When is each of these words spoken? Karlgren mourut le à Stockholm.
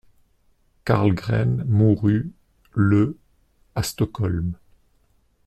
Karlgren 0.83 1.63
mourut 1.67 2.31
le 2.73 3.19
à 3.75 3.83
Stockholm. 3.83 4.57